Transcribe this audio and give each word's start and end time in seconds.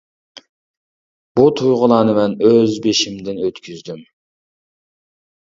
بۇ 1.39 1.45
تۇيغۇلارنى 1.59 2.15
مەن 2.21 2.33
ئۆز 2.47 2.79
بېشىمدىن 2.87 3.45
ئۆتكۈزدۈم. 3.45 4.03